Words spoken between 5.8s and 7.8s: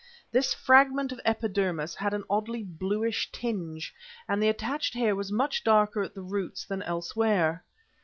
at the roots than elsewhere.